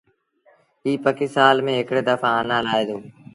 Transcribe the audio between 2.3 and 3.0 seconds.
آنآ لآهي دو۔